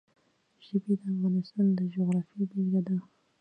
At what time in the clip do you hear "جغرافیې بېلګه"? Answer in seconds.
1.93-2.81